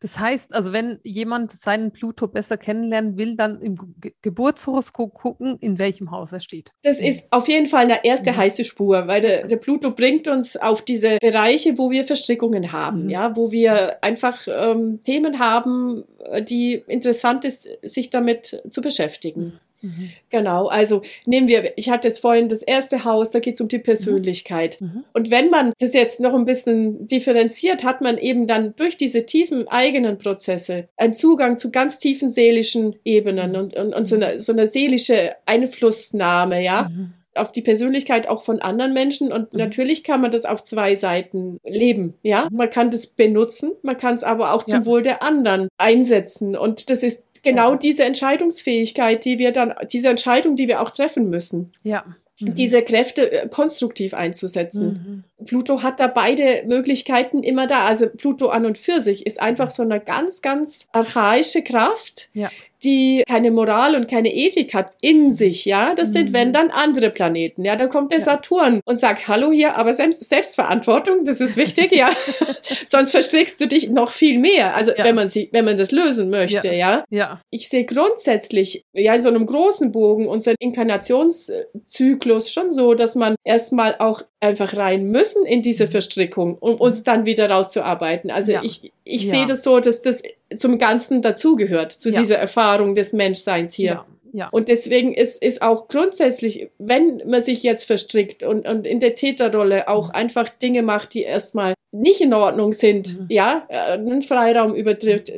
[0.00, 5.56] Das heißt, also wenn jemand seinen Pluto besser kennenlernen will, dann im Ge Geburtshoroskop gucken,
[5.60, 6.70] in welchem Haus er steht.
[6.82, 8.36] Das ist auf jeden Fall eine erste mhm.
[8.36, 13.04] heiße Spur, weil der, der, Pluto bringt uns auf diese Bereiche, wo wir Verstrickungen haben,
[13.04, 13.10] mhm.
[13.10, 16.04] ja, wo wir einfach ähm, Themen haben,
[16.46, 19.58] die interessant ist, sich damit zu beschäftigen.
[19.82, 19.88] Mhm.
[19.88, 20.10] Mhm.
[20.30, 23.68] Genau, also nehmen wir, ich hatte es vorhin das erste Haus, da geht es um
[23.68, 24.80] die Persönlichkeit.
[24.80, 24.86] Mhm.
[24.86, 25.04] mhm.
[25.12, 29.26] Und wenn man das jetzt noch ein bisschen differenziert, hat man eben dann durch diese
[29.26, 33.56] tiefen eigenen Prozesse einen Zugang zu ganz tiefen seelischen Ebenen mhm.
[33.56, 36.88] und, und, und so, eine, so eine seelische Einflussnahme, ja.
[36.88, 39.58] Mhm auf die Persönlichkeit auch von anderen Menschen und mhm.
[39.58, 42.48] natürlich kann man das auf zwei Seiten leben, ja.
[42.50, 44.86] Man kann das benutzen, man kann es aber auch zum ja.
[44.86, 47.76] Wohl der anderen einsetzen und das ist genau ja.
[47.78, 51.72] diese Entscheidungsfähigkeit, die wir dann, diese Entscheidung, die wir auch treffen müssen.
[51.82, 52.04] Ja.
[52.38, 52.54] Mhm.
[52.54, 55.24] Diese Kräfte äh, konstruktiv einzusetzen.
[55.38, 55.46] Mhm.
[55.46, 57.86] Pluto hat da beide Möglichkeiten immer da.
[57.86, 62.50] Also Pluto an und für sich ist einfach so eine ganz, ganz archaische Kraft, ja
[62.82, 66.12] die keine Moral und keine Ethik hat in sich, ja, das mhm.
[66.12, 68.24] sind wenn dann andere Planeten, ja, da kommt der ja.
[68.24, 72.08] Saturn und sagt, hallo hier, aber selbst, Selbstverantwortung, das ist wichtig, ja,
[72.86, 75.04] sonst verstrickst du dich noch viel mehr, also ja.
[75.04, 77.04] wenn man sie, wenn man das lösen möchte, ja.
[77.10, 77.40] ja.
[77.50, 83.36] Ich sehe grundsätzlich, ja, in so einem großen Bogen unseren Inkarnationszyklus schon so, dass man
[83.44, 85.90] erstmal auch einfach rein müssen in diese mhm.
[85.90, 88.30] Verstrickung, um uns dann wieder rauszuarbeiten.
[88.30, 90.22] Also ich, ich sehe das so, dass das
[90.54, 92.20] zum Ganzen dazugehört, zu ja.
[92.20, 93.92] dieser Erfahrung des Menschseins hier.
[93.92, 94.06] Ja.
[94.32, 94.48] Ja.
[94.50, 99.14] Und deswegen ist, ist auch grundsätzlich, wenn man sich jetzt verstrickt und, und in der
[99.14, 100.14] Täterrolle auch mhm.
[100.14, 103.26] einfach Dinge macht, die erstmal nicht in Ordnung sind, mhm.
[103.28, 105.32] ja, äh, einen Freiraum übertrifft,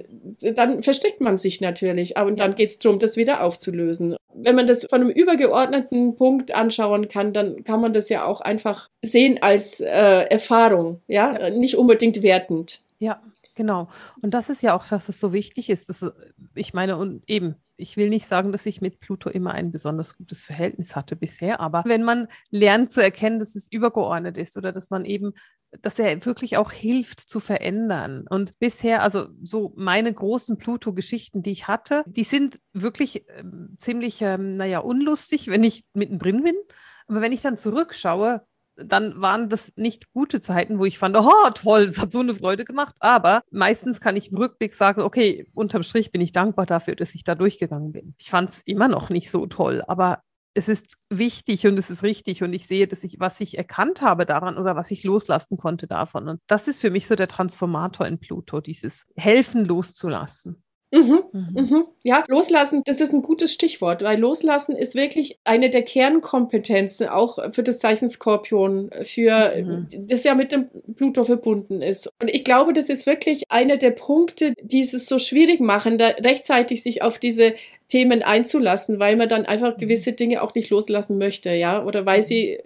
[0.55, 2.17] dann verstrickt man sich natürlich.
[2.17, 4.17] Aber dann geht es darum, das wieder aufzulösen.
[4.35, 8.41] Wenn man das von einem übergeordneten Punkt anschauen kann, dann kann man das ja auch
[8.41, 11.39] einfach sehen als äh, Erfahrung, ja?
[11.39, 12.81] ja, nicht unbedingt wertend.
[12.99, 13.21] Ja,
[13.59, 13.89] Genau.
[14.23, 15.89] Und das ist ja auch, dass es so wichtig ist.
[15.89, 16.07] Dass,
[16.55, 20.17] ich meine, und eben, ich will nicht sagen, dass ich mit Pluto immer ein besonders
[20.17, 24.71] gutes Verhältnis hatte bisher, aber wenn man lernt zu erkennen, dass es übergeordnet ist oder
[24.71, 25.33] dass man eben,
[25.81, 28.25] dass er wirklich auch hilft zu verändern.
[28.29, 33.45] Und bisher, also so meine großen Pluto-Geschichten, die ich hatte, die sind wirklich äh,
[33.77, 36.57] ziemlich, ähm, naja, unlustig, wenn ich mittendrin bin.
[37.07, 38.43] Aber wenn ich dann zurückschaue,
[38.77, 42.35] dann waren das nicht gute Zeiten, wo ich fand, oh toll, es hat so eine
[42.35, 42.95] Freude gemacht.
[43.01, 47.15] Aber meistens kann ich im Rückblick sagen, okay, unterm Strich bin ich dankbar dafür, dass
[47.15, 48.15] ich da durchgegangen bin.
[48.19, 50.23] Ich fand es immer noch nicht so toll, aber
[50.59, 54.03] es ist wichtig und es ist richtig und ich sehe, dass ich, was ich erkannt
[54.03, 56.29] habe daran oder was ich loslassen konnte davon.
[56.29, 60.63] Und das ist für mich so der Transformator in Pluto, dieses Helfen loszulassen.
[60.91, 61.49] Mhm, mhm.
[61.53, 61.85] Mhm.
[62.03, 67.39] Ja, loslassen, das ist ein gutes Stichwort, weil loslassen ist wirklich eine der Kernkompetenzen auch
[67.53, 69.89] für das Zeichen Skorpion, für mhm.
[70.09, 72.11] das ja mit dem Pluto verbunden ist.
[72.23, 76.07] Und ich glaube, das ist wirklich einer der Punkte, die es so schwierig machen, da
[76.07, 77.55] rechtzeitig sich auf diese
[77.89, 82.23] Themen einzulassen, weil man dann einfach gewisse Dinge auch nicht loslassen möchte, ja, oder weil
[82.23, 82.59] sie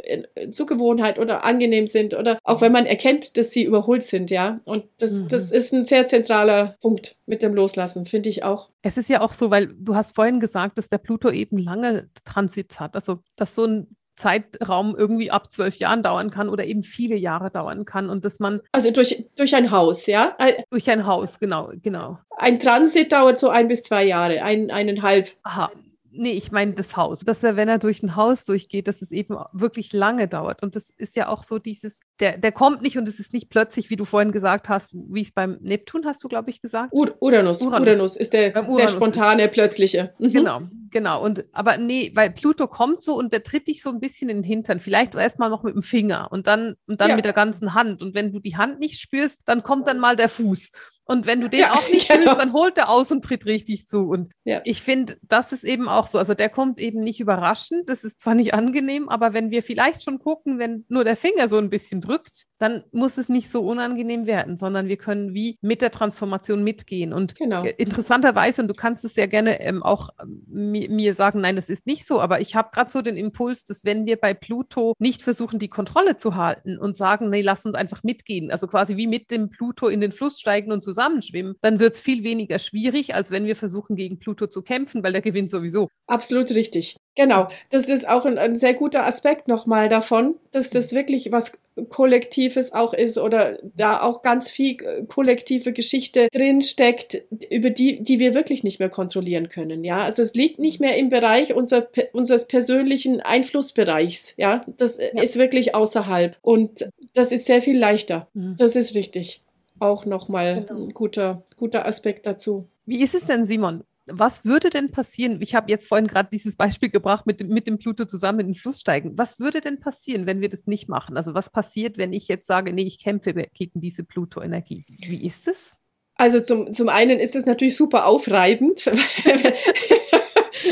[0.50, 4.60] zur Gewohnheit oder angenehm sind oder auch wenn man erkennt, dass sie überholt sind, ja.
[4.64, 5.28] Und das, mhm.
[5.28, 8.68] das ist ein sehr zentraler Punkt mit dem Loslassen, finde ich auch.
[8.82, 12.08] Es ist ja auch so, weil du hast vorhin gesagt, dass der Pluto eben lange
[12.24, 16.82] Transits hat, also dass so ein Zeitraum irgendwie ab zwölf Jahren dauern kann oder eben
[16.82, 18.60] viele Jahre dauern kann und dass man.
[18.72, 20.36] Also durch, durch ein Haus, ja?
[20.70, 22.18] Durch ein Haus, genau, genau.
[22.36, 25.28] Ein Transit dauert so ein bis zwei Jahre, ein, eineinhalb.
[25.42, 25.70] Aha.
[26.14, 27.20] Nee, ich meine das Haus.
[27.20, 30.62] Dass er, wenn er durch ein Haus durchgeht, dass es eben wirklich lange dauert.
[30.62, 33.48] Und das ist ja auch so dieses, der, der kommt nicht und es ist nicht
[33.48, 36.92] plötzlich, wie du vorhin gesagt hast, wie es beim Neptun hast du, glaube ich, gesagt.
[36.92, 37.62] Ur Uranus.
[37.62, 37.88] Uranus.
[37.88, 40.12] Uranus ist der, Uranus der spontane, ist, plötzliche.
[40.18, 40.32] Mhm.
[40.32, 40.60] Genau,
[40.92, 41.22] genau.
[41.24, 44.38] Und aber nee, weil Pluto kommt so und der tritt dich so ein bisschen in
[44.38, 44.78] den Hintern.
[44.78, 47.16] Vielleicht erstmal noch mit dem Finger und dann, und dann ja.
[47.16, 48.00] mit der ganzen Hand.
[48.02, 50.70] Und wenn du die Hand nicht spürst, dann kommt dann mal der Fuß.
[51.04, 52.22] Und wenn du den ja, auch nicht genau.
[52.22, 54.08] fühlst, dann holt er aus und tritt richtig zu.
[54.08, 54.60] Und ja.
[54.64, 56.18] ich finde, das ist eben auch so.
[56.18, 57.88] Also der kommt eben nicht überraschend.
[57.88, 61.48] Das ist zwar nicht angenehm, aber wenn wir vielleicht schon gucken, wenn nur der Finger
[61.48, 65.58] so ein bisschen drückt, dann muss es nicht so unangenehm werden, sondern wir können wie
[65.60, 67.12] mit der Transformation mitgehen.
[67.12, 67.64] Und genau.
[67.64, 71.86] interessanterweise, und du kannst es sehr gerne ähm, auch ähm, mir, sagen, nein, das ist
[71.86, 75.22] nicht so, aber ich habe gerade so den Impuls, dass wenn wir bei Pluto nicht
[75.22, 79.06] versuchen, die Kontrolle zu halten und sagen, nee, lass uns einfach mitgehen, also quasi wie
[79.06, 83.14] mit dem Pluto in den Fluss steigen und zusammenschwimmen, dann wird es viel weniger schwierig,
[83.14, 85.88] als wenn wir versuchen, gegen Pluto zu kämpfen, weil der gewinnt sowieso.
[86.06, 86.96] Absolut richtig.
[87.14, 91.52] Genau, das ist auch ein, ein sehr guter Aspekt nochmal davon, dass das wirklich was
[91.88, 98.02] Kollektives auch ist oder da auch ganz viel äh, kollektive Geschichte drin steckt, über die,
[98.02, 99.84] die wir wirklich nicht mehr kontrollieren können.
[99.84, 104.34] Ja, also es liegt nicht mehr im Bereich unser, unseres persönlichen Einflussbereichs.
[104.36, 105.22] Ja, das ja.
[105.22, 108.28] ist wirklich außerhalb und das ist sehr viel leichter.
[108.34, 108.56] Mhm.
[108.58, 109.42] Das ist richtig.
[109.78, 110.84] Auch nochmal genau.
[110.84, 112.68] ein guter, guter Aspekt dazu.
[112.84, 113.84] Wie ist es denn, Simon?
[114.06, 115.40] Was würde denn passieren?
[115.40, 118.46] Ich habe jetzt vorhin gerade dieses Beispiel gebracht mit dem, mit dem Pluto zusammen in
[118.48, 119.16] den Fluss steigen.
[119.16, 121.16] Was würde denn passieren, wenn wir das nicht machen?
[121.16, 124.84] Also was passiert, wenn ich jetzt sage, nee, ich kämpfe gegen diese Pluto-Energie?
[124.88, 125.76] Wie ist es?
[126.14, 128.84] Also zum, zum einen ist es natürlich super aufreibend,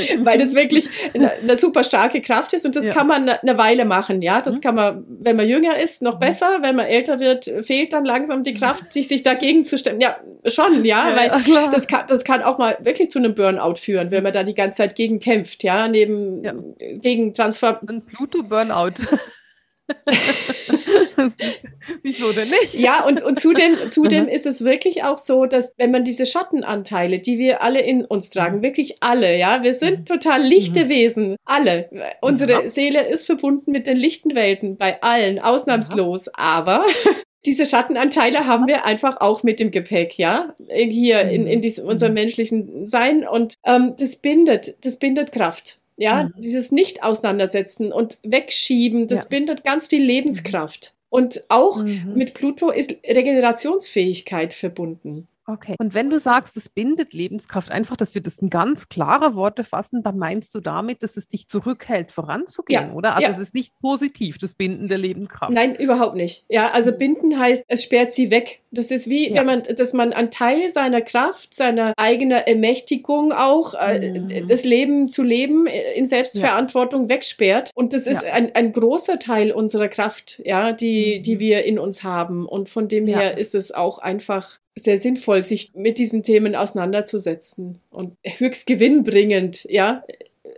[0.25, 2.93] weil das wirklich eine, eine, super starke Kraft ist und das ja.
[2.93, 4.41] kann man eine, Weile machen, ja.
[4.41, 4.61] Das mhm.
[4.61, 6.21] kann man, wenn man jünger ist, noch mhm.
[6.21, 6.59] besser.
[6.63, 10.01] Wenn man älter wird, fehlt dann langsam die Kraft, sich, sich dagegen zu stemmen.
[10.01, 13.35] Ja, schon, ja, ja weil ja, das kann, das kann auch mal wirklich zu einem
[13.35, 17.81] Burnout führen, wenn man da die ganze Zeit gegen kämpft, ja, neben, gegen Transfer.
[17.87, 18.95] Ein Pluto-Burnout.
[22.03, 22.75] Wieso denn nicht?
[22.75, 27.19] Ja, und, und zudem, zudem ist es wirklich auch so, dass wenn man diese Schattenanteile,
[27.19, 28.63] die wir alle in uns tragen, mhm.
[28.63, 30.05] wirklich alle, ja, wir sind mhm.
[30.07, 30.89] total lichte mhm.
[30.89, 31.91] Wesen, alle.
[32.21, 32.71] Unsere ja.
[32.71, 36.33] Seele ist verbunden mit den lichten Welten, bei allen, ausnahmslos, ja.
[36.37, 36.85] aber
[37.47, 42.15] diese Schattenanteile haben wir einfach auch mit dem Gepäck, ja, hier in, in diesem, unserem
[42.15, 45.80] menschlichen Sein und ähm, das bindet, das bindet Kraft.
[46.01, 46.33] Ja, mhm.
[46.39, 49.29] dieses Nicht-Auseinandersetzen und Wegschieben, das ja.
[49.29, 50.95] bindet ganz viel Lebenskraft.
[51.11, 52.15] Und auch mhm.
[52.15, 55.29] mit Pluto ist Regenerationsfähigkeit verbunden.
[55.53, 55.75] Okay.
[55.79, 59.65] Und wenn du sagst, es bindet Lebenskraft, einfach, dass wir das in ganz klare Worte
[59.65, 62.93] fassen, dann meinst du damit, dass es dich zurückhält, voranzugehen, ja.
[62.93, 63.17] oder?
[63.17, 63.31] Also ja.
[63.31, 65.53] es ist nicht positiv, das Binden der Lebenskraft.
[65.53, 66.45] Nein, überhaupt nicht.
[66.49, 66.99] Ja, also mhm.
[66.99, 68.61] binden heißt, es sperrt sie weg.
[68.71, 69.41] Das ist wie, ja.
[69.41, 74.47] wenn man, dass man einen Teil seiner Kraft, seiner eigenen Ermächtigung auch, äh, mhm.
[74.47, 77.71] das Leben zu leben, äh, in Selbstverantwortung wegsperrt.
[77.75, 81.23] Und das ist ein, ein großer Teil unserer Kraft, ja, die, mhm.
[81.25, 82.47] die wir in uns haben.
[82.47, 87.79] Und von dem her ist es auch einfach sehr sinnvoll, sich mit diesen Themen auseinanderzusetzen
[87.91, 90.03] und höchst gewinnbringend, ja,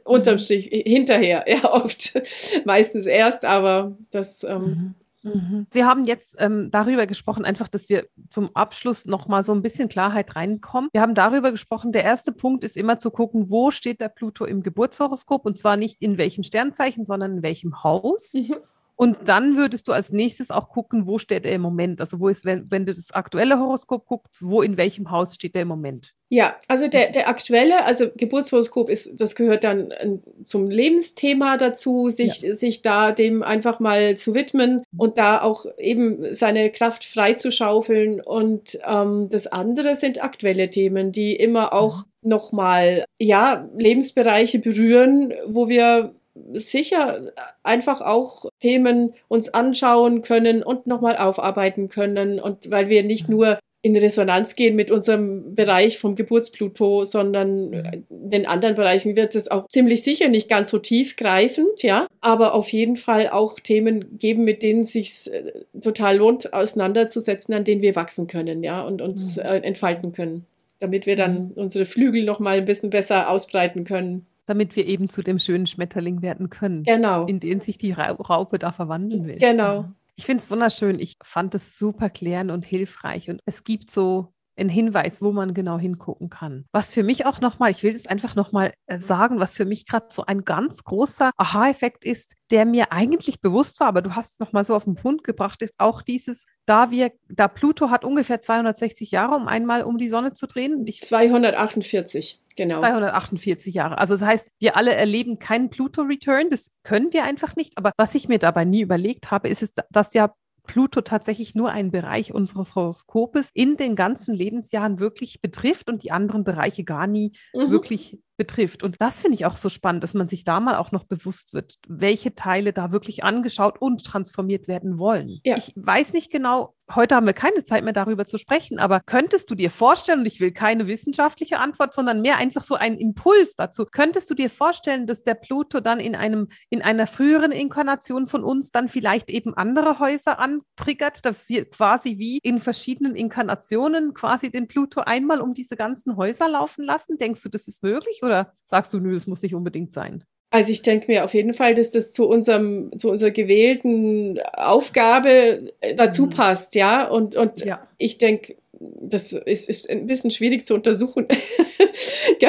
[0.05, 0.39] unterm mhm.
[0.39, 2.21] Strich, hinterher, ja, oft,
[2.65, 4.45] meistens erst, aber das.
[4.45, 5.31] Ähm, mhm.
[5.33, 5.67] mhm.
[5.71, 9.89] wir haben jetzt ähm, darüber gesprochen, einfach, dass wir zum Abschluss nochmal so ein bisschen
[9.89, 10.91] Klarheit reinkommen.
[10.93, 14.45] Wir haben darüber gesprochen, der erste Punkt ist immer zu gucken, wo steht der Pluto
[14.45, 18.35] im Geburtshoroskop und zwar nicht in welchem Sternzeichen, sondern in welchem Haus.
[18.35, 18.57] Mhm.
[19.03, 22.01] Und dann würdest du als nächstes auch gucken, wo steht er im Moment?
[22.01, 25.57] Also wo ist, wenn, wenn du das aktuelle Horoskop guckst, wo in welchem Haus steht
[25.57, 26.15] er im Moment?
[26.29, 32.11] Ja, also der, der aktuelle, also Geburtshoroskop ist, das gehört dann äh, zum Lebensthema dazu,
[32.11, 32.55] sich, ja.
[32.55, 38.21] sich da dem einfach mal zu widmen und da auch eben seine Kraft freizuschaufeln.
[38.21, 42.31] Und ähm, das andere sind aktuelle Themen, die immer auch mhm.
[42.31, 46.15] nochmal, ja, Lebensbereiche berühren, wo wir
[46.55, 53.29] sicher einfach auch Themen uns anschauen können und nochmal aufarbeiten können und weil wir nicht
[53.29, 59.51] nur in Resonanz gehen mit unserem Bereich vom Geburtspluto, sondern den anderen Bereichen wird es
[59.51, 64.45] auch ziemlich sicher nicht ganz so tiefgreifend, ja, aber auf jeden Fall auch Themen geben,
[64.45, 69.37] mit denen sich äh, total lohnt, auseinanderzusetzen, an denen wir wachsen können, ja, und uns
[69.37, 69.43] mhm.
[69.43, 70.47] äh, entfalten können,
[70.79, 71.53] damit wir dann mhm.
[71.57, 75.67] unsere Flügel noch mal ein bisschen besser ausbreiten können damit wir eben zu dem schönen
[75.67, 76.85] Schmetterling werden können.
[76.85, 77.27] Genau.
[77.27, 79.39] In den sich die Raupe da verwandeln will.
[79.39, 79.87] Genau.
[80.17, 80.99] Ich finde es wunderschön.
[80.99, 83.31] Ich fand es super klärend und hilfreich.
[83.31, 86.67] Und es gibt so einen Hinweis, wo man genau hingucken kann.
[86.73, 89.87] Was für mich auch nochmal, ich will es einfach nochmal äh, sagen, was für mich
[89.87, 94.33] gerade so ein ganz großer Aha-Effekt ist, der mir eigentlich bewusst war, aber du hast
[94.33, 98.05] es nochmal so auf den Punkt gebracht, ist auch dieses, da wir, da Pluto hat
[98.05, 100.87] ungefähr 260 Jahre, um einmal um die Sonne zu drehen.
[100.87, 102.42] Ich, 248.
[102.57, 102.81] Genau.
[102.81, 103.99] 248 Jahre.
[103.99, 106.51] Also das heißt, wir alle erleben keinen Pluto-Return.
[106.51, 107.77] Das können wir einfach nicht.
[107.77, 110.35] Aber was ich mir dabei nie überlegt habe, ist, es, dass ja
[110.65, 116.13] Pluto tatsächlich nur einen Bereich unseres Horoskopes in den ganzen Lebensjahren wirklich betrifft und die
[116.13, 117.71] anderen Bereiche gar nie mhm.
[117.71, 118.83] wirklich betrifft.
[118.83, 121.55] Und das finde ich auch so spannend, dass man sich da mal auch noch bewusst
[121.55, 125.41] wird, welche Teile da wirklich angeschaut und transformiert werden wollen.
[125.45, 125.57] Ja.
[125.57, 129.51] Ich weiß nicht genau, heute haben wir keine Zeit mehr darüber zu sprechen, aber könntest
[129.51, 133.55] du dir vorstellen, und ich will keine wissenschaftliche Antwort, sondern mehr einfach so einen Impuls
[133.57, 138.27] dazu, könntest du dir vorstellen, dass der Pluto dann in einem, in einer früheren Inkarnation
[138.27, 144.15] von uns dann vielleicht eben andere Häuser antriggert, dass wir quasi wie in verschiedenen Inkarnationen
[144.15, 147.19] quasi den Pluto einmal um diese ganzen Häuser laufen lassen?
[147.19, 150.25] Denkst du, das ist möglich oder sagst du, nö, das muss nicht unbedingt sein?
[150.51, 155.73] Also ich denke mir auf jeden Fall, dass das zu unserem, zu unserer gewählten Aufgabe
[155.81, 156.31] äh, dazu mhm.
[156.31, 157.09] passt, ja.
[157.09, 157.89] Und, und ja.
[157.97, 158.57] ich denke,
[159.01, 161.27] das ist, ist ein bisschen schwierig zu untersuchen.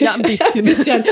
[0.00, 0.46] ja, ein bisschen.
[0.54, 1.04] ein bisschen.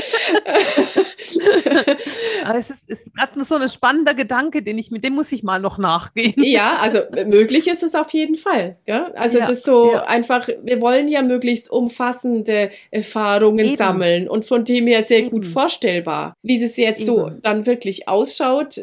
[2.43, 5.59] Aber es ist, gerade so ein spannender Gedanke, den ich, mit dem muss ich mal
[5.59, 6.33] noch nachgehen.
[6.43, 8.77] Ja, also möglich ist es auf jeden Fall.
[8.85, 9.11] Ja?
[9.15, 10.03] Also ja, das so ja.
[10.05, 13.75] einfach, wir wollen ja möglichst umfassende Erfahrungen Eben.
[13.75, 15.31] sammeln und von dem her sehr Eben.
[15.31, 16.35] gut vorstellbar.
[16.43, 17.07] Wie das jetzt Eben.
[17.07, 18.79] so dann wirklich ausschaut,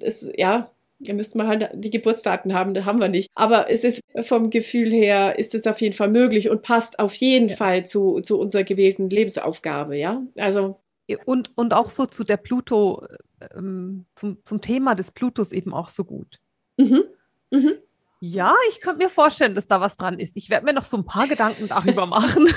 [0.00, 3.30] ist, ja, da müsste man halt die Geburtsdaten haben, da haben wir nicht.
[3.34, 7.14] Aber es ist vom Gefühl her, ist es auf jeden Fall möglich und passt auf
[7.14, 7.56] jeden ja.
[7.56, 10.22] Fall zu, zu unserer gewählten Lebensaufgabe, ja.
[10.36, 10.80] Also.
[11.24, 13.06] Und, und auch so zu der Pluto,
[13.54, 16.40] ähm, zum, zum Thema des Plutos eben auch so gut.
[16.78, 17.04] Mhm.
[17.50, 17.74] Mhm.
[18.20, 20.36] Ja, ich könnte mir vorstellen, dass da was dran ist.
[20.36, 22.48] Ich werde mir noch so ein paar Gedanken darüber machen.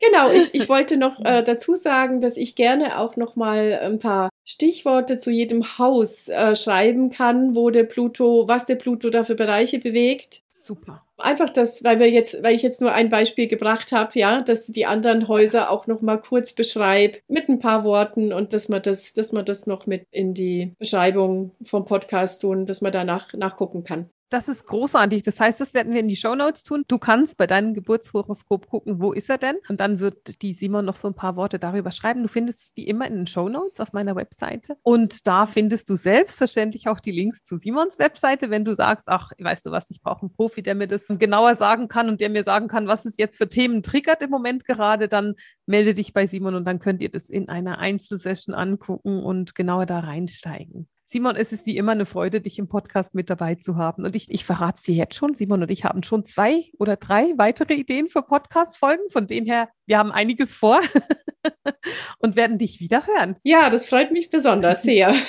[0.00, 3.98] Genau, ich, ich wollte noch äh, dazu sagen, dass ich gerne auch noch mal ein
[3.98, 9.24] paar Stichworte zu jedem Haus äh, schreiben kann, wo der Pluto, was der Pluto da
[9.24, 10.42] für Bereiche bewegt.
[10.50, 11.02] Super.
[11.18, 14.66] Einfach das, weil wir jetzt, weil ich jetzt nur ein Beispiel gebracht habe, ja, dass
[14.66, 18.82] die anderen Häuser auch noch mal kurz beschreibt mit ein paar Worten und dass man
[18.82, 23.32] das, dass man das noch mit in die Beschreibung vom Podcast tun, dass man danach
[23.32, 24.10] nachgucken kann.
[24.28, 25.22] Das ist großartig.
[25.22, 26.82] Das heißt, das werden wir in die Show Notes tun.
[26.88, 29.56] Du kannst bei deinem Geburtshoroskop gucken, wo ist er denn?
[29.68, 32.22] Und dann wird die Simon noch so ein paar Worte darüber schreiben.
[32.22, 34.76] Du findest es wie immer in den Show Notes auf meiner Webseite.
[34.82, 39.30] Und da findest du selbstverständlich auch die Links zu Simons Webseite, wenn du sagst, ach,
[39.38, 42.30] weißt du was, ich brauche einen Profi, der mir das genauer sagen kann und der
[42.30, 45.34] mir sagen kann, was es jetzt für Themen triggert im Moment gerade, dann
[45.66, 49.86] melde dich bei Simon und dann könnt ihr das in einer Einzelsession angucken und genauer
[49.86, 50.88] da reinsteigen.
[51.08, 54.04] Simon, es ist wie immer eine Freude, dich im Podcast mit dabei zu haben.
[54.04, 55.34] Und ich, ich verrate dir jetzt schon.
[55.34, 59.08] Simon und ich haben schon zwei oder drei weitere Ideen für Podcast-Folgen.
[59.10, 60.80] Von dem her, wir haben einiges vor
[62.18, 63.36] und werden dich wieder hören.
[63.42, 65.14] Ja, das freut mich besonders sehr.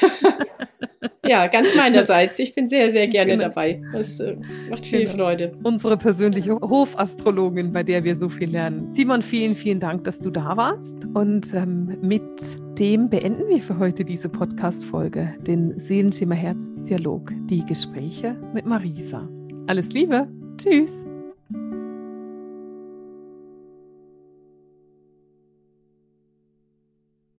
[1.27, 2.39] Ja, ganz meinerseits.
[2.39, 3.45] Ich bin sehr, sehr gerne genau.
[3.45, 3.81] dabei.
[3.91, 4.37] Das äh,
[4.69, 5.15] macht viel genau.
[5.15, 5.51] Freude.
[5.63, 8.91] Unsere persönliche Hofastrologin, bei der wir so viel lernen.
[8.91, 11.05] Simon, vielen, vielen Dank, dass du da warst.
[11.13, 12.23] Und ähm, mit
[12.79, 19.27] dem beenden wir für heute diese Podcast-Folge, den Seelenschimmer Herz-Dialog, die Gespräche mit Marisa.
[19.67, 20.27] Alles Liebe.
[20.57, 20.93] Tschüss.